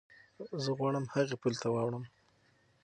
زه 0.63 0.69
غواړم 0.77 1.05
هغې 1.13 1.35
پولې 1.41 1.57
ته 1.63 1.67
واوړم. 1.71 2.03